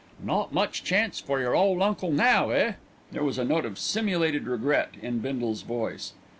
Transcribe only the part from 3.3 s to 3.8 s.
a note of